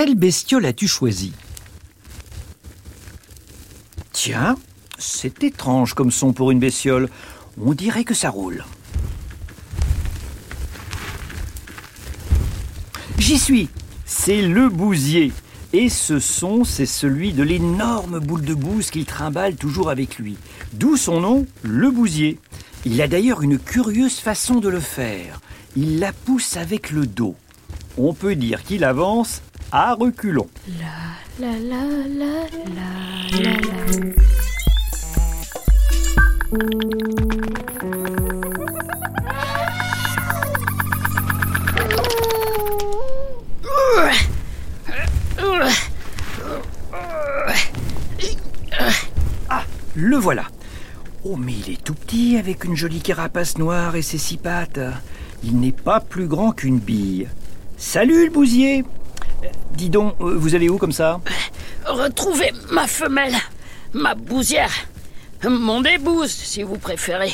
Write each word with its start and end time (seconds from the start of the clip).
Quelle 0.00 0.14
bestiole 0.14 0.64
as-tu 0.64 0.86
choisi 0.86 1.32
Tiens, 4.12 4.54
c'est 4.96 5.42
étrange 5.42 5.94
comme 5.94 6.12
son 6.12 6.32
pour 6.32 6.52
une 6.52 6.60
bestiole. 6.60 7.08
On 7.60 7.72
dirait 7.72 8.04
que 8.04 8.14
ça 8.14 8.30
roule. 8.30 8.64
J'y 13.18 13.40
suis. 13.40 13.70
C'est 14.06 14.40
le 14.40 14.68
bousier. 14.68 15.32
Et 15.72 15.88
ce 15.88 16.20
son, 16.20 16.62
c'est 16.62 16.86
celui 16.86 17.32
de 17.32 17.42
l'énorme 17.42 18.20
boule 18.20 18.44
de 18.44 18.54
bouse 18.54 18.92
qu'il 18.92 19.04
trimballe 19.04 19.56
toujours 19.56 19.90
avec 19.90 20.20
lui. 20.20 20.36
D'où 20.74 20.96
son 20.96 21.20
nom, 21.20 21.44
le 21.64 21.90
bousier. 21.90 22.38
Il 22.84 23.02
a 23.02 23.08
d'ailleurs 23.08 23.42
une 23.42 23.58
curieuse 23.58 24.20
façon 24.20 24.60
de 24.60 24.68
le 24.68 24.78
faire. 24.78 25.40
Il 25.74 25.98
la 25.98 26.12
pousse 26.12 26.56
avec 26.56 26.92
le 26.92 27.04
dos. 27.04 27.34
On 27.96 28.14
peut 28.14 28.36
dire 28.36 28.62
qu'il 28.62 28.84
avance 28.84 29.42
à 29.72 29.94
reculons. 29.94 30.48
La 30.78 31.46
la 31.46 31.58
la 31.58 31.84
la 32.08 32.26
la 32.74 32.90
la 33.42 33.52
la. 33.52 34.08
Le 49.94 50.16
voilà. 50.16 50.44
Oh, 51.24 51.36
mais 51.36 51.52
il 51.52 51.72
est 51.72 51.82
tout 51.82 51.94
petit 51.94 52.36
avec 52.38 52.64
une 52.64 52.76
jolie 52.76 53.00
carapace 53.00 53.58
noire 53.58 53.96
et 53.96 54.02
ses 54.02 54.16
six 54.16 54.36
pattes. 54.36 54.80
Il 55.42 55.58
n'est 55.58 55.72
pas 55.72 56.00
plus 56.00 56.28
grand 56.28 56.52
qu'une 56.52 56.78
bille. 56.78 57.28
Salut 57.76 58.24
le 58.26 58.30
bousier 58.30 58.84
Dis 59.72 59.90
donc, 59.90 60.14
euh, 60.20 60.34
vous 60.36 60.54
allez 60.54 60.68
où 60.68 60.78
comme 60.78 60.92
ça 60.92 61.20
Retrouvez 61.86 62.52
ma 62.70 62.86
femelle, 62.86 63.36
ma 63.92 64.14
bousière, 64.14 64.72
mon 65.44 65.82
épouse, 65.84 66.30
si 66.30 66.62
vous 66.62 66.78
préférez. 66.78 67.32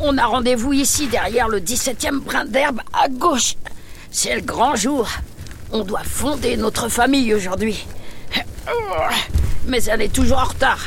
On 0.00 0.18
a 0.18 0.26
rendez-vous 0.26 0.72
ici 0.72 1.06
derrière 1.06 1.48
le 1.48 1.60
17e 1.60 2.20
brin 2.20 2.44
d'herbe 2.44 2.80
à 2.92 3.08
gauche. 3.08 3.54
C'est 4.10 4.34
le 4.34 4.42
grand 4.42 4.76
jour. 4.76 5.08
On 5.72 5.84
doit 5.84 6.04
fonder 6.04 6.56
notre 6.56 6.88
famille 6.88 7.32
aujourd'hui. 7.32 7.86
Mais 9.66 9.82
elle 9.84 10.02
est 10.02 10.12
toujours 10.12 10.38
en 10.38 10.44
retard. 10.44 10.80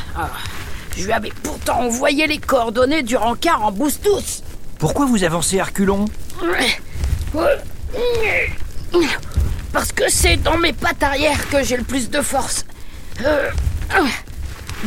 Je 0.95 1.05
lui 1.05 1.11
avais 1.11 1.31
pourtant 1.43 1.81
envoyé 1.81 2.27
les 2.27 2.37
coordonnées 2.37 3.03
du 3.03 3.17
rencard 3.17 3.63
en 3.63 3.71
boost-tous. 3.71 4.43
Pourquoi 4.79 5.05
vous 5.05 5.23
avancez 5.23 5.59
à 5.59 5.65
reculons 5.65 6.05
Parce 9.73 9.91
que 9.91 10.03
c'est 10.07 10.37
dans 10.37 10.57
mes 10.57 10.73
pattes 10.73 11.03
arrière 11.03 11.49
que 11.49 11.63
j'ai 11.63 11.77
le 11.77 11.83
plus 11.83 12.09
de 12.09 12.21
force. 12.21 12.65
Euh, 13.23 13.49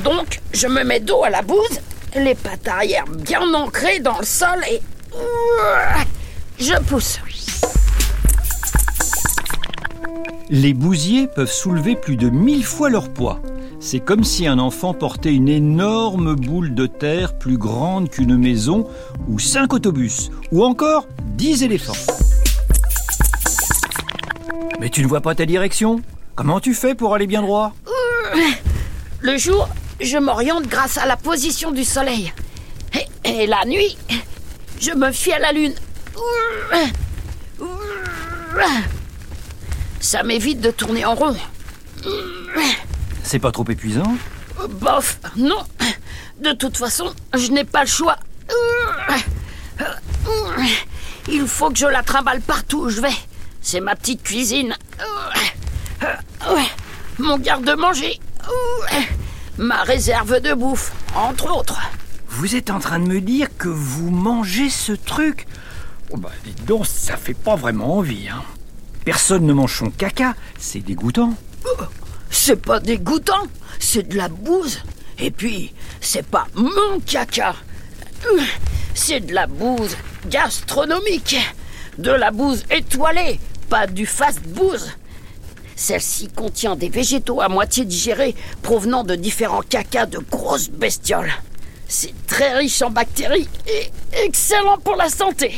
donc, 0.03 0.41
je 0.53 0.67
me 0.67 0.85
mets 0.85 1.01
dos 1.01 1.25
à 1.25 1.31
la 1.31 1.43
bouse, 1.43 1.81
les 2.15 2.35
pattes 2.35 2.69
arrière 2.69 3.05
bien 3.07 3.53
ancrées 3.55 4.01
dans 4.01 4.19
le 4.19 4.25
sol 4.25 4.59
et. 4.71 4.81
Je 6.59 6.75
pousse. 6.83 7.19
Les 10.51 10.73
bousiers 10.73 11.27
peuvent 11.27 11.53
soulever 11.53 11.95
plus 11.95 12.17
de 12.17 12.31
mille 12.31 12.65
fois 12.65 12.89
leur 12.89 13.11
poids. 13.11 13.41
C'est 13.81 14.01
comme 14.01 14.25
si 14.25 14.47
un 14.47 14.59
enfant 14.59 14.95
portait 14.95 15.33
une 15.33 15.49
énorme 15.49 16.35
boule 16.35 16.75
de 16.75 16.87
terre 16.87 17.39
plus 17.39 17.59
grande 17.59 18.09
qu'une 18.09 18.37
maison, 18.37 18.89
ou 19.29 19.39
cinq 19.39 19.73
autobus, 19.73 20.31
ou 20.51 20.65
encore 20.65 21.07
dix 21.37 21.63
éléphants. 21.63 22.18
Mais 24.81 24.91
tu 24.91 25.03
ne 25.03 25.07
vois 25.09 25.21
pas 25.21 25.35
ta 25.35 25.47
direction 25.47 26.03
Comment 26.35 26.61
tu 26.61 26.75
fais 26.75 26.95
pour 26.95 27.15
aller 27.15 27.27
bien 27.27 27.43
droit 27.43 27.75
Le 29.21 29.37
jour, 29.37 29.69
je 30.01 30.19
m'oriente 30.19 30.67
grâce 30.69 30.97
à 30.99 31.07
la 31.07 31.17
position 31.17 31.73
du 31.73 31.85
soleil. 31.85 32.33
Et, 33.25 33.43
et 33.43 33.47
la 33.47 33.65
nuit, 33.67 33.97
je 34.81 34.93
me 34.93 35.11
fie 35.11 35.33
à 35.33 35.39
la 35.41 35.53
lune. 35.53 35.75
Ça 40.01 40.23
m'évite 40.23 40.61
de 40.61 40.71
tourner 40.71 41.05
en 41.05 41.15
rond. 41.15 41.37
C'est 43.25 43.39
pas 43.41 43.51
trop 43.53 43.65
épuisant 43.69 44.17
Bof, 44.81 45.19
non. 45.37 45.65
De 46.43 46.53
toute 46.53 46.77
façon, 46.77 47.13
je 47.35 47.51
n'ai 47.51 47.65
pas 47.65 47.83
le 47.83 47.89
choix. 47.89 48.17
Il 51.31 51.47
faut 51.47 51.71
que 51.71 51.79
je 51.79 51.87
la 51.87 52.03
trimballe 52.03 52.41
partout 52.41 52.83
où 52.85 52.89
je 52.89 53.01
vais. 53.01 53.09
C'est 53.71 53.81
ma 53.81 53.95
petite 53.95 54.23
cuisine. 54.23 54.75
Mon 57.19 57.37
garde-manger. 57.37 58.19
Ma 59.59 59.83
réserve 59.83 60.41
de 60.41 60.55
bouffe, 60.55 60.91
entre 61.15 61.55
autres. 61.55 61.79
Vous 62.31 62.57
êtes 62.57 62.71
en 62.71 62.79
train 62.79 62.99
de 62.99 63.07
me 63.07 63.21
dire 63.21 63.49
que 63.59 63.69
vous 63.69 64.09
mangez 64.09 64.71
ce 64.71 64.93
truc 64.93 65.47
Oh 66.09 66.17
bah 66.17 66.31
dites 66.45 66.65
donc, 66.65 66.87
ça 66.87 67.19
fait 67.19 67.35
pas 67.35 67.57
vraiment 67.57 67.99
envie, 67.99 68.31
hein. 68.31 68.43
Personne 69.05 69.45
ne 69.45 69.53
mange 69.53 69.77
son 69.77 69.91
caca, 69.91 70.35
c'est 70.59 70.81
dégoûtant. 70.81 71.35
C'est 72.31 72.63
pas 72.63 72.81
dégoûtant, 72.81 73.49
c'est 73.79 74.09
de 74.09 74.17
la 74.17 74.31
bouse. 74.31 74.79
Et 75.19 75.31
puis, 75.31 75.75
c'est 76.01 76.27
pas 76.27 76.47
mon 76.55 77.01
caca. 77.05 77.55
C'est 78.95 79.21
de 79.21 79.35
la 79.35 79.47
bouse 79.47 79.95
gastronomique. 80.27 81.37
De 81.99 82.13
la 82.13 82.31
bouse 82.31 82.65
étoilée, 82.71 83.41
pas 83.69 83.87
du 83.87 84.07
fast 84.07 84.43
bouse. 84.49 84.93
Celle-ci 85.77 86.29
contient 86.29 86.75
des 86.75 86.89
végétaux 86.89 87.41
à 87.41 87.49
moitié 87.49 87.85
digérés 87.85 88.35
provenant 88.63 89.05
de 89.05 89.15
différents 89.15 89.63
cacas 89.63 90.07
de 90.07 90.19
grosses 90.19 90.71
bestioles. 90.71 91.33
C'est 91.87 92.15
très 92.27 92.59
riche 92.59 92.83
en 92.83 92.91
bactéries 92.91 93.49
et 93.67 93.91
excellent 94.25 94.79
pour 94.83 94.97
la 94.97 95.09
santé. 95.09 95.53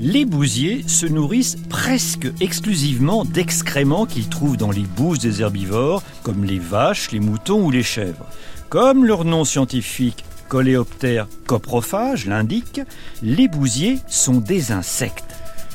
Les 0.00 0.24
bousiers 0.24 0.84
se 0.86 1.06
nourrissent 1.06 1.56
presque 1.68 2.28
exclusivement 2.40 3.24
d'excréments 3.24 4.06
qu'ils 4.06 4.28
trouvent 4.28 4.56
dans 4.56 4.70
les 4.70 4.82
bouses 4.82 5.18
des 5.18 5.42
herbivores, 5.42 6.02
comme 6.22 6.44
les 6.44 6.58
vaches, 6.58 7.10
les 7.10 7.20
moutons 7.20 7.64
ou 7.64 7.70
les 7.70 7.82
chèvres. 7.82 8.24
Comme 8.70 9.04
leur 9.04 9.24
nom 9.24 9.44
scientifique 9.44 10.24
Coléoptère 10.48 11.28
coprophage 11.46 12.26
l'indique, 12.26 12.80
les 13.22 13.48
bousiers 13.48 13.98
sont 14.08 14.40
des 14.40 14.72
insectes. 14.72 15.24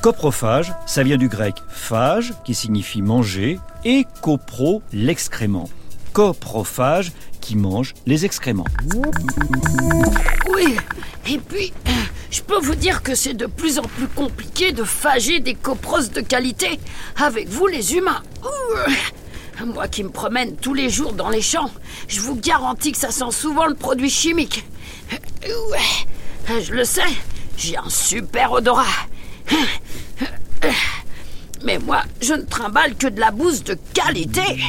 Coprophage, 0.02 0.74
ça 0.86 1.04
vient 1.04 1.18
du 1.18 1.30
grec 1.30 1.56
phage, 1.70 2.34
qui 2.44 2.56
signifie 2.56 3.02
manger, 3.02 3.60
et 3.86 4.06
copro, 4.22 4.82
l'excrément. 4.92 5.70
Coprophage, 6.12 7.12
qui 7.40 7.56
mange 7.56 7.94
les 8.06 8.26
excréments. 8.26 8.66
Oui, 10.54 10.76
et 11.30 11.38
puis, 11.38 11.72
je 12.32 12.42
peux 12.42 12.60
vous 12.60 12.76
dire 12.76 13.04
que 13.04 13.16
c'est 13.16 13.34
de 13.34 13.46
plus 13.46 13.80
en 13.80 13.84
plus 13.84 14.08
compliqué 14.08 14.72
de 14.72 14.84
phager 14.84 15.40
des 15.40 15.54
copros 15.54 16.10
de 16.14 16.22
qualité 16.22 16.80
avec 17.16 17.48
vous 17.48 17.68
les 17.68 17.96
humains. 17.96 18.24
Moi 19.66 19.88
qui 19.88 20.04
me 20.04 20.10
promène 20.10 20.56
tous 20.58 20.74
les 20.74 20.90
jours 20.90 21.14
dans 21.14 21.30
les 21.30 21.42
champs, 21.42 21.72
je 22.08 22.20
vous 22.20 22.36
garantis 22.36 22.92
que 22.92 22.98
ça 22.98 23.12
sent 23.12 23.32
souvent 23.32 23.66
le 23.66 23.76
produit 23.76 24.10
chimique. 24.10 24.66
Ouais, 25.72 26.62
je 26.62 26.74
le 26.74 26.84
sais, 26.84 27.02
j'ai 27.58 27.78
un 27.78 27.90
super 27.90 28.52
odorat. 28.52 28.84
Mais 31.64 31.80
moi, 31.80 32.04
je 32.22 32.34
ne 32.34 32.42
trimballe 32.42 32.96
que 32.96 33.08
de 33.08 33.20
la 33.20 33.32
bouse 33.32 33.64
de 33.64 33.78
qualité. 33.94 34.62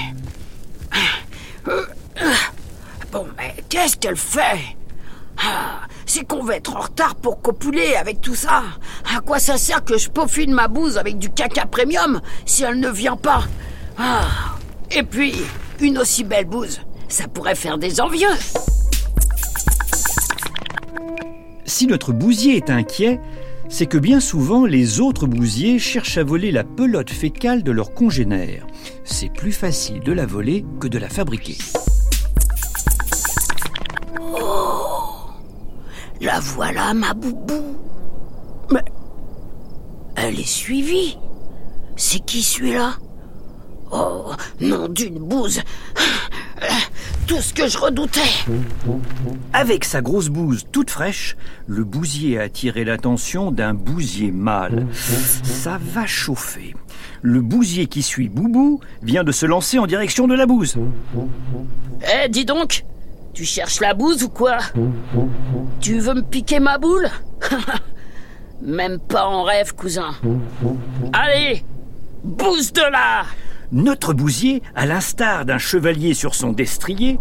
Bon, 3.11 3.27
mais 3.37 3.57
qu'est-ce 3.69 3.97
qu'elle 3.97 4.17
fait? 4.17 4.77
C'est 6.07 6.25
qu'on 6.25 6.45
va 6.45 6.57
être 6.57 6.77
en 6.77 6.81
retard 6.81 7.17
pour 7.17 7.43
copuler 7.43 7.97
avec 7.97 8.21
tout 8.21 8.37
ça. 8.37 8.63
À 9.13 9.21
quoi 9.21 9.41
ça 9.41 9.59
sert 9.59 9.85
que 9.85 9.99
je 9.99 10.09
peaufine 10.09 10.53
ma 10.53 10.69
bouse 10.69 10.99
avec 10.99 11.19
du 11.19 11.31
caca 11.31 11.67
premium 11.67 12.21
si 12.47 12.63
elle 12.63 12.79
ne 12.79 12.91
vient 12.91 13.17
pas? 13.17 13.43
Ah, 13.99 14.54
Et 14.97 15.03
puis, 15.03 15.35
une 15.81 15.99
aussi 15.99 16.23
belle 16.23 16.45
bouse, 16.45 16.81
ça 17.09 17.27
pourrait 17.27 17.57
faire 17.57 17.79
des 17.79 18.01
envieux. 18.01 18.29
Si 21.65 21.89
notre 21.89 22.13
bousier 22.13 22.57
est 22.57 22.71
inquiet, 22.71 23.21
c'est 23.69 23.87
que 23.87 23.99
bien 23.99 24.21
souvent 24.21 24.67
les 24.67 25.01
autres 25.01 25.27
bousiers 25.27 25.81
cherchent 25.81 26.19
à 26.19 26.23
voler 26.23 26.53
la 26.53 26.63
pelote 26.63 27.11
fécale 27.11 27.65
de 27.65 27.73
leurs 27.73 27.93
congénères. 27.93 28.67
C'est 29.05 29.33
plus 29.33 29.51
facile 29.51 30.01
de 30.01 30.13
la 30.13 30.27
voler 30.27 30.65
que 30.79 30.87
de 30.87 30.99
la 30.99 31.09
fabriquer. 31.09 31.59
La 36.21 36.39
voilà, 36.41 36.95
ma 36.95 37.15
boubou. 37.15 37.77
Mais. 38.71 38.85
Elle 40.15 40.39
est 40.39 40.49
suivie. 40.49 41.19
C'est 41.97 42.25
qui 42.25 42.43
celui-là? 42.43 42.95
Oh, 43.97 44.33
nom 44.61 44.89
d'une 44.89 45.21
bouse. 45.21 45.61
tout 47.29 47.41
ce 47.41 47.55
que 47.55 47.69
je 47.69 47.79
redoutais. 47.79 48.21
Avec 49.53 49.85
sa 49.85 50.03
grosse 50.03 50.31
bouse 50.31 50.65
toute 50.73 50.91
fraîche, 50.91 51.37
le 51.69 51.85
bousier 51.85 52.41
a 52.41 52.43
attiré 52.43 52.85
l'attention 52.85 53.53
d'un 53.53 53.73
bousier 53.73 54.33
mâle. 54.33 54.89
Ça 54.93 55.79
va 55.81 56.07
chauffer. 56.07 56.75
Le 57.23 57.41
bousier 57.41 57.87
qui 57.87 58.03
suit 58.03 58.29
Boubou 58.29 58.81
vient 59.03 59.23
de 59.23 59.31
se 59.31 59.47
lancer 59.47 59.79
en 59.79 59.87
direction 59.87 60.27
de 60.27 60.35
la 60.35 60.47
bouse. 60.47 60.75
Eh, 62.03 62.29
dis 62.29 62.45
donc, 62.45 62.85
tu 63.33 63.45
cherches 63.45 63.79
la 63.81 63.95
bouse 63.95 64.25
ou 64.25 64.29
quoi? 64.29 64.59
Tu 65.81 66.01
veux 66.01 66.15
me 66.15 66.23
piquer 66.23 66.59
ma 66.59 66.79
boule? 66.79 67.09
Même 68.61 68.99
pas 68.99 69.27
en 69.27 69.45
rêve, 69.45 69.73
cousin. 69.77 70.17
Allez, 71.13 71.65
bouse 72.25 72.73
de 72.73 72.91
là 72.91 73.25
Notre 73.73 74.13
bousier, 74.13 74.63
à 74.75 74.87
l'instar 74.87 75.45
d'un 75.45 75.59
chevalier 75.59 76.15
sur 76.15 76.35
son 76.35 76.53
destrier, 76.53 77.19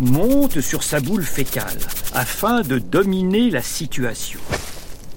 monte 0.00 0.60
sur 0.60 0.82
sa 0.82 1.00
boule 1.00 1.24
fécale 1.24 1.78
afin 2.14 2.62
de 2.62 2.78
dominer 2.78 3.50
la 3.50 3.62
situation. 3.62 4.40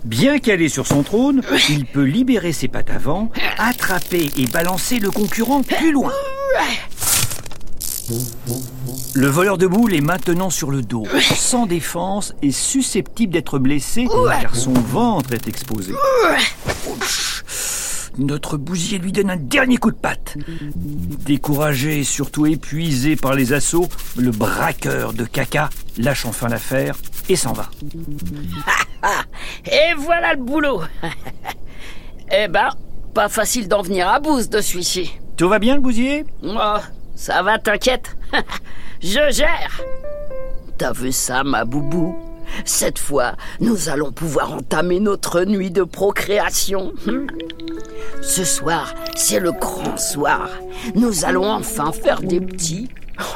Bien 0.04 0.38
calé 0.38 0.70
sur 0.70 0.86
son 0.86 1.02
trône, 1.02 1.42
il 1.70 1.86
peut 1.86 2.04
libérer 2.04 2.54
ses 2.54 2.68
pattes 2.68 2.92
avant, 2.92 3.32
attraper 3.58 4.30
et 4.38 4.46
balancer 4.46 5.00
le 5.00 5.10
concurrent 5.10 5.64
plus 5.64 5.92
loin. 5.92 6.12
Le 9.16 9.28
voleur 9.28 9.58
de 9.58 9.66
boules 9.66 9.96
est 9.96 10.02
maintenant 10.02 10.52
sur 10.52 10.70
le 10.70 10.84
dos, 10.84 11.06
sans 11.22 11.66
défense 11.66 12.36
et 12.44 12.52
susceptible 12.52 13.34
d'être 13.34 13.58
blessé 13.58 14.06
car 14.42 14.56
son 14.56 14.74
ventre 14.74 15.34
est 15.34 15.48
exposé. 15.48 15.94
Notre 18.18 18.58
bousier 18.58 18.98
lui 18.98 19.12
donne 19.12 19.30
un 19.30 19.38
dernier 19.38 19.78
coup 19.78 19.92
de 19.92 19.98
patte. 19.98 20.38
Découragé 21.26 22.00
et 22.00 22.04
surtout 22.04 22.46
épuisé 22.46 23.16
par 23.16 23.34
les 23.34 23.54
assauts, 23.54 23.90
le 24.18 24.32
braqueur 24.32 25.14
de 25.14 25.26
caca 25.26 25.70
lâche 25.98 26.26
enfin 26.26 26.48
l'affaire 26.48 26.96
et 27.30 27.36
s'en 27.36 27.54
va. 27.54 27.70
Et 29.66 29.94
voilà 29.98 30.34
le 30.34 30.44
boulot 30.44 30.82
Eh 32.32 32.48
ben, 32.48 32.70
pas 33.14 33.30
facile 33.30 33.68
d'en 33.68 33.82
venir 33.82 34.08
à 34.08 34.20
bout 34.20 34.48
de 34.50 34.62
celui-ci. 34.62 35.12
Tout 35.38 35.48
va 35.50 35.60
bien 35.60 35.76
le 35.76 35.82
bousier? 35.82 36.26
Oh, 36.44 36.78
ça 37.16 37.44
va, 37.44 37.60
t'inquiète. 37.60 38.16
Je 39.02 39.32
gère. 39.32 39.82
T'as 40.78 40.92
vu 40.94 41.12
ça, 41.12 41.44
ma 41.44 41.64
boubou? 41.66 42.16
Cette 42.64 43.00
fois, 43.00 43.36
nous 43.60 43.90
allons 43.90 44.12
pouvoir 44.12 44.54
entamer 44.54 45.00
notre 45.00 45.44
nuit 45.44 45.72
de 45.72 45.84
procréation. 45.84 46.94
Hmm. 47.06 47.28
Ce 48.22 48.44
soir, 48.44 48.94
c'est 49.16 49.40
le 49.40 49.52
grand 49.52 49.98
soir. 49.98 50.50
Nous 50.96 51.26
allons 51.26 51.52
enfin 51.52 51.92
faire 51.92 52.22
des 52.22 52.42
petits. 52.42 52.90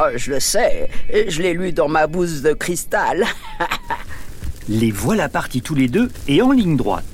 Oh, 0.00 0.04
je 0.16 0.30
le 0.32 0.40
sais, 0.40 0.88
je 1.28 1.42
l'ai 1.42 1.52
lu 1.52 1.72
dans 1.72 1.86
ma 1.86 2.06
bouse 2.06 2.40
de 2.40 2.54
cristal. 2.54 3.26
Les 4.68 4.90
voilà 4.90 5.28
partis 5.28 5.60
tous 5.60 5.74
les 5.74 5.88
deux 5.88 6.10
et 6.28 6.40
en 6.40 6.50
ligne 6.50 6.76
droite. 6.76 7.04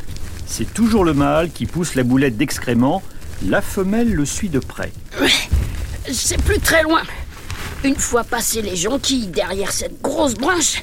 C'est 0.47 0.73
toujours 0.73 1.05
le 1.05 1.13
mâle 1.13 1.51
qui 1.51 1.67
pousse 1.67 1.97
la 1.97 2.05
boulette 2.05 2.37
d'excréments, 2.37 3.03
la 3.47 3.61
femelle 3.63 4.15
le 4.15 4.25
suit 4.25 4.49
de 4.49 4.61
près. 4.61 4.93
C'est 6.11 6.41
plus 6.43 6.61
très 6.61 6.83
loin. 6.83 7.03
Une 7.85 7.95
fois 7.95 8.25
passés 8.25 8.61
les 8.61 8.75
jonquilles 8.75 9.29
derrière 9.29 9.71
cette 9.71 10.03
grosse 10.03 10.35
branche, 10.35 10.83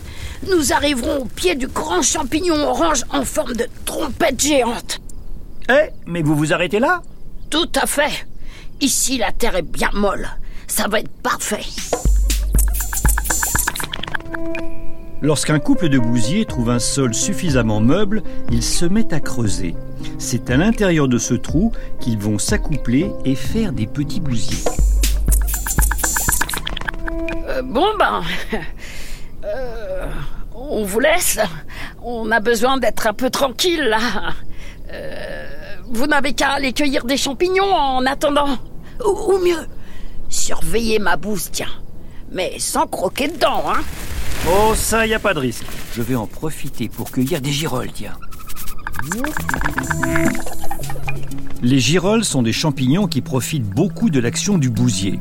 nous 0.50 0.72
arriverons 0.72 1.24
au 1.24 1.26
pied 1.26 1.56
du 1.56 1.68
grand 1.68 2.02
champignon 2.02 2.56
orange 2.56 3.04
en 3.10 3.26
forme 3.26 3.54
de 3.54 3.68
trompette 3.84 4.40
géante. 4.40 5.02
Eh, 5.70 5.90
mais 6.06 6.22
vous 6.22 6.36
vous 6.36 6.54
arrêtez 6.54 6.80
là? 6.80 7.02
Tout 7.50 7.70
à 7.76 7.86
fait. 7.86 8.28
Ici, 8.80 9.18
la 9.18 9.32
terre 9.34 9.56
est 9.56 9.62
bien 9.62 9.90
molle. 9.94 10.30
Ça 10.68 10.88
va 10.88 11.00
être 11.00 11.12
parfait. 11.22 11.66
Lorsqu'un 15.22 15.60
couple 15.60 15.90
de 15.90 16.00
bousiers 16.00 16.46
trouve 16.46 16.70
un 16.70 16.80
sol 16.80 17.14
suffisamment 17.14 17.82
meuble, 17.82 18.24
ils 18.52 18.64
se 18.64 18.86
mettent 18.86 19.14
à 19.14 19.20
creuser. 19.20 19.76
C'est 20.18 20.50
à 20.50 20.56
l'intérieur 20.56 21.08
de 21.08 21.18
ce 21.18 21.34
trou 21.34 21.74
qu'ils 22.00 22.20
vont 22.20 22.38
s'accoupler 22.38 23.12
et 23.26 23.36
faire 23.36 23.74
des 23.74 23.88
petits 23.88 24.22
bousiers. 24.22 24.64
Euh, 27.48 27.62
bon 27.62 27.86
ben, 28.00 28.24
euh, 29.44 30.08
on 30.54 30.84
vous 30.84 31.00
laisse. 31.00 31.40
On 32.02 32.32
a 32.32 32.40
besoin 32.40 32.78
d'être 32.78 33.08
un 33.08 33.14
peu 33.14 33.30
tranquille 33.30 33.84
là. 33.84 34.34
Euh, 34.92 35.48
vous 35.88 36.08
n'avez 36.08 36.34
qu'à 36.34 36.52
aller 36.52 36.74
cueillir 36.74 37.06
des 37.06 37.18
champignons 37.18 37.74
en 37.74 38.06
attendant. 38.06 38.58
Ou, 39.06 39.34
ou 39.34 39.38
mieux, 39.40 39.68
surveiller 40.30 41.00
ma 41.00 41.18
bouse, 41.18 41.50
tiens. 41.52 41.72
Mais 42.32 42.58
sans 42.60 42.88
croquer 42.88 43.28
dedans, 43.28 43.64
hein. 43.68 43.82
Oh, 44.48 44.74
ça, 44.76 45.08
y 45.08 45.14
a 45.14 45.20
pas 45.20 45.34
de 45.34 45.40
risque. 45.40 45.66
Je 45.96 46.02
vais 46.02 46.16
en 46.16 46.28
profiter 46.28 46.90
pour 46.90 47.12
cueillir 47.12 47.42
des 47.42 47.52
girolles, 47.52 47.92
tiens. 47.94 48.18
Les 51.66 51.80
girolles 51.80 52.24
sont 52.24 52.44
des 52.44 52.54
champignons 52.54 53.08
qui 53.08 53.22
profitent 53.22 53.68
beaucoup 53.68 54.12
de 54.12 54.20
l'action 54.20 54.60
du 54.60 54.70
bousier. 54.70 55.20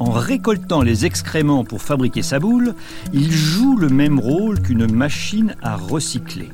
En 0.00 0.10
récoltant 0.10 0.82
les 0.82 1.06
excréments 1.06 1.62
pour 1.62 1.82
fabriquer 1.82 2.22
sa 2.22 2.40
boule, 2.40 2.74
il 3.12 3.30
joue 3.30 3.76
le 3.76 3.88
même 3.88 4.18
rôle 4.18 4.60
qu'une 4.60 4.90
machine 4.90 5.54
à 5.62 5.76
recycler. 5.76 6.50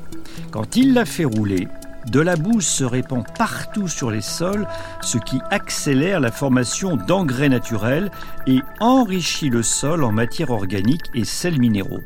Quand 0.51 0.75
il 0.75 0.93
la 0.93 1.05
fait 1.05 1.25
rouler, 1.25 1.67
de 2.11 2.19
la 2.19 2.35
bouse 2.35 2.67
se 2.67 2.83
répand 2.83 3.23
partout 3.35 3.87
sur 3.87 4.11
les 4.11 4.21
sols, 4.21 4.67
ce 5.01 5.17
qui 5.17 5.39
accélère 5.49 6.19
la 6.19 6.31
formation 6.31 6.95
d'engrais 6.95 7.49
naturels 7.49 8.11
et 8.45 8.59
enrichit 8.79 9.49
le 9.49 9.63
sol 9.63 10.03
en 10.03 10.11
matière 10.11 10.51
organique 10.51 11.09
et 11.15 11.25
sels 11.25 11.57
minéraux. 11.57 12.03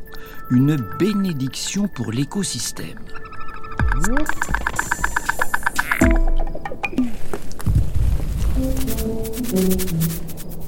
Une 0.52 0.78
bénédiction 0.98 1.90
pour 1.90 2.14
l'écosystème. 2.14 2.96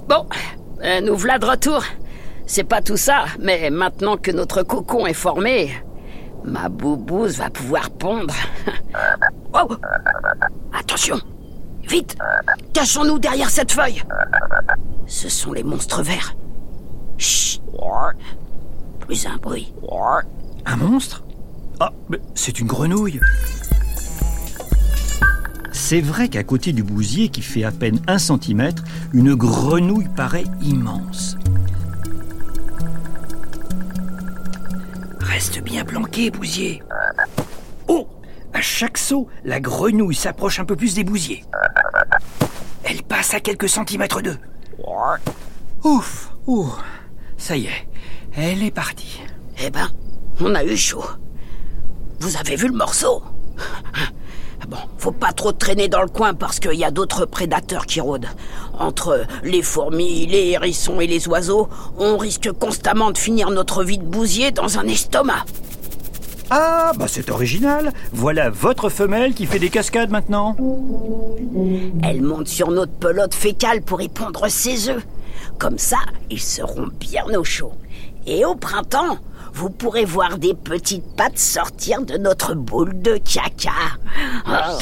Bon, 0.08 0.26
euh, 0.84 1.02
nous 1.02 1.16
voilà 1.16 1.40
de 1.40 1.46
retour. 1.46 1.84
C'est 2.46 2.64
pas 2.64 2.82
tout 2.82 2.98
ça, 2.98 3.26
mais 3.40 3.70
maintenant 3.70 4.16
que 4.18 4.32
notre 4.32 4.64
cocon 4.64 5.06
est 5.06 5.14
formé, 5.14 5.72
ma 6.44 6.70
boubouse 6.70 7.38
va 7.38 7.50
pouvoir 7.50 7.90
pondre. 7.90 8.34
Oh 9.54 9.76
Attention 10.78 11.18
Vite 11.84 12.18
Cachons-nous 12.74 13.18
derrière 13.18 13.50
cette 13.50 13.72
feuille 13.72 14.04
Ce 15.08 15.30
sont 15.30 15.54
les 15.54 15.64
monstres 15.64 16.04
verts. 16.04 16.36
Chut 17.18 17.62
Plus 19.00 19.26
un 19.26 19.38
bruit. 19.38 19.74
Un 20.66 20.76
monstre? 20.76 21.24
Ah, 21.80 21.92
mais 22.10 22.20
c'est 22.36 22.60
une 22.60 22.68
grenouille. 22.68 23.20
C'est 25.90 26.02
vrai 26.02 26.28
qu'à 26.28 26.44
côté 26.44 26.74
du 26.74 26.84
bousier 26.84 27.30
qui 27.30 27.42
fait 27.42 27.64
à 27.64 27.72
peine 27.72 28.02
un 28.08 28.18
centimètre, 28.18 28.84
une 29.14 29.36
grenouille 29.36 30.10
paraît 30.18 30.44
immense. 30.62 31.38
Reste 35.22 35.64
bien 35.64 35.86
planqué, 35.86 36.30
bousier. 36.30 36.84
Oh 37.88 38.06
À 38.54 38.60
chaque 38.60 38.98
saut, 38.98 39.30
la 39.46 39.62
grenouille 39.62 40.14
s'approche 40.14 40.60
un 40.60 40.66
peu 40.66 40.76
plus 40.76 40.94
des 40.94 41.06
bousiers. 41.06 41.46
Elle 42.84 43.02
passe 43.04 43.34
à 43.34 43.40
quelques 43.40 43.70
centimètres 43.70 44.22
d'eux. 44.22 44.40
Ouf 45.86 46.34
Ouh 46.48 46.70
Ça 47.38 47.56
y 47.56 47.68
est, 47.68 47.88
elle 48.36 48.62
est 48.62 48.72
partie. 48.72 49.22
Eh 49.64 49.70
ben, 49.70 49.88
on 50.42 50.54
a 50.54 50.66
eu 50.66 50.76
chaud. 50.76 51.06
Vous 52.20 52.36
avez 52.36 52.58
vu 52.58 52.68
le 52.68 52.76
morceau? 52.76 53.24
Bon, 54.68 54.78
faut 54.98 55.12
pas 55.12 55.32
trop 55.32 55.52
traîner 55.52 55.88
dans 55.88 56.02
le 56.02 56.08
coin 56.10 56.34
parce 56.34 56.60
qu'il 56.60 56.74
y 56.74 56.84
a 56.84 56.92
d'autres 56.92 57.26
prédateurs 57.26 57.86
qui 57.86 58.02
rôdent. 58.02 58.28
Entre 58.78 59.26
les 59.44 59.62
fourmis, 59.62 60.26
les 60.28 60.50
hérissons 60.50 61.00
et 61.00 61.08
les 61.08 61.28
oiseaux, 61.28 61.70
on 61.98 62.18
risque 62.18 62.52
constamment 62.52 63.12
de 63.12 63.18
finir 63.18 63.50
notre 63.50 63.84
vie 63.84 63.98
de 63.98 64.04
bousier 64.04 64.52
dans 64.52 64.78
un 64.78 64.88
estomac. 64.88 65.46
Ah, 66.50 66.94
bah 66.98 67.06
c'est 67.08 67.30
original. 67.30 67.92
Voilà 68.14 68.50
votre 68.50 68.90
femelle 68.90 69.34
qui 69.34 69.46
fait 69.46 69.60
des 69.60 69.70
cascades 69.70 70.12
maintenant. 70.12 70.56
Elle 72.04 72.22
monte 72.22 72.48
sur 72.48 72.72
notre 72.72 72.94
pelote 72.94 73.34
fécale 73.34 73.82
pour 73.82 74.02
y 74.02 74.08
pondre 74.08 74.50
ses 74.50 74.90
œufs. 74.90 75.06
Comme 75.60 75.78
ça, 75.78 75.98
ils 76.30 76.42
seront 76.42 76.88
bien 77.00 77.26
au 77.38 77.44
chaud. 77.44 77.74
Et 78.26 78.46
au 78.46 78.56
printemps, 78.56 79.18
vous 79.58 79.72
pourrez 79.72 80.06
voir 80.06 80.38
des 80.38 80.54
petites 80.54 81.16
pattes 81.16 81.40
sortir 81.40 82.04
de 82.04 82.16
notre 82.16 82.54
boule 82.54 83.02
de 83.02 83.18
caca. 83.18 83.72
Oh. 84.48 84.78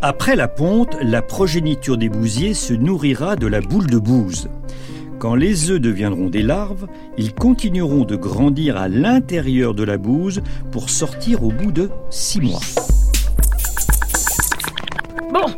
Après 0.00 0.36
la 0.36 0.48
ponte, 0.48 0.96
la 1.02 1.20
progéniture 1.20 1.98
des 1.98 2.08
bousiers 2.08 2.54
se 2.54 2.72
nourrira 2.72 3.36
de 3.36 3.46
la 3.46 3.60
boule 3.60 3.88
de 3.88 3.98
bouse. 3.98 4.48
Quand 5.18 5.34
les 5.34 5.70
œufs 5.70 5.82
deviendront 5.82 6.30
des 6.30 6.42
larves, 6.42 6.86
ils 7.18 7.34
continueront 7.34 8.06
de 8.06 8.16
grandir 8.16 8.78
à 8.78 8.88
l'intérieur 8.88 9.74
de 9.74 9.84
la 9.84 9.98
bouse 9.98 10.40
pour 10.72 10.88
sortir 10.88 11.44
au 11.44 11.50
bout 11.50 11.72
de 11.72 11.90
six 12.08 12.40
mois. 12.40 12.60
Bon, 15.30 15.52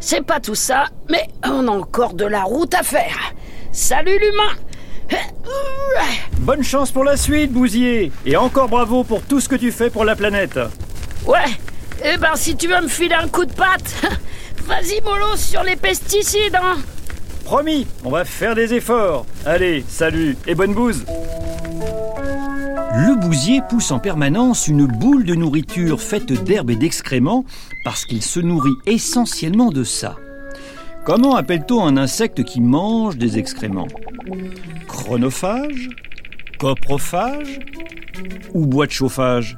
c'est 0.00 0.24
pas 0.24 0.40
tout 0.40 0.54
ça, 0.54 0.86
mais 1.10 1.28
on 1.44 1.68
a 1.68 1.72
encore 1.72 2.14
de 2.14 2.24
la 2.24 2.44
route 2.44 2.72
à 2.72 2.82
faire. 2.82 3.34
Salut 3.70 4.18
l'humain 4.18 4.65
Bonne 6.38 6.62
chance 6.62 6.92
pour 6.92 7.02
la 7.02 7.16
suite, 7.16 7.52
Bousier. 7.52 8.12
Et 8.24 8.36
encore 8.36 8.68
bravo 8.68 9.02
pour 9.02 9.22
tout 9.22 9.40
ce 9.40 9.48
que 9.48 9.56
tu 9.56 9.72
fais 9.72 9.90
pour 9.90 10.04
la 10.04 10.14
planète. 10.14 10.58
Ouais, 11.26 11.58
eh 12.04 12.16
ben 12.18 12.36
si 12.36 12.56
tu 12.56 12.68
veux 12.68 12.80
me 12.80 12.88
filer 12.88 13.16
un 13.16 13.26
coup 13.26 13.44
de 13.44 13.52
patte, 13.52 14.00
vas-y 14.64 15.00
mollo 15.02 15.36
sur 15.36 15.64
les 15.64 15.74
pesticides, 15.74 16.54
hein. 16.54 16.76
Promis, 17.44 17.86
on 18.04 18.10
va 18.10 18.24
faire 18.24 18.54
des 18.54 18.74
efforts. 18.74 19.26
Allez, 19.44 19.84
salut 19.88 20.36
et 20.46 20.54
bonne 20.54 20.74
bouse. 20.74 21.04
Le 22.94 23.14
bousier 23.20 23.60
pousse 23.68 23.90
en 23.90 23.98
permanence 23.98 24.68
une 24.68 24.86
boule 24.86 25.24
de 25.24 25.34
nourriture 25.34 26.00
faite 26.00 26.32
d'herbes 26.32 26.70
et 26.70 26.76
d'excréments 26.76 27.44
parce 27.84 28.04
qu'il 28.04 28.22
se 28.22 28.40
nourrit 28.40 28.76
essentiellement 28.86 29.70
de 29.70 29.84
ça. 29.84 30.16
Comment 31.06 31.36
appelle-t-on 31.36 31.86
un 31.86 31.96
insecte 31.96 32.42
qui 32.42 32.60
mange 32.60 33.16
des 33.16 33.38
excréments? 33.38 33.86
Chronophage? 34.88 35.88
Coprophage? 36.58 37.60
Ou 38.54 38.66
bois 38.66 38.86
de 38.86 38.90
chauffage? 38.90 39.56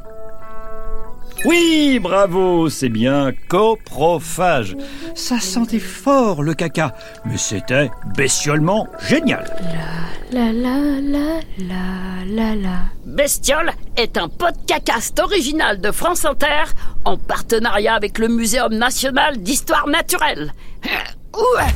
Oui, 1.46 2.00
bravo, 2.02 2.68
c'est 2.68 2.90
bien 2.90 3.32
coprophage. 3.48 4.76
Ça 5.14 5.40
sentait 5.40 5.78
fort 5.78 6.42
le 6.42 6.52
caca, 6.52 6.94
mais 7.24 7.38
c'était 7.38 7.90
bestiolement 8.14 8.86
génial. 9.08 9.46
La 10.30 10.52
la 10.52 11.00
la 11.00 11.40
la 11.60 12.26
la 12.26 12.54
la. 12.56 12.78
Bestiole 13.06 13.72
est 13.96 14.18
un 14.18 14.28
podcast 14.28 15.18
original 15.18 15.80
de 15.80 15.92
France 15.92 16.26
Inter 16.26 16.64
en 17.06 17.16
partenariat 17.16 17.94
avec 17.94 18.18
le 18.18 18.28
Muséum 18.28 18.74
national 18.74 19.38
d'histoire 19.38 19.88
naturelle. 19.88 20.52
Ouais. 21.38 21.72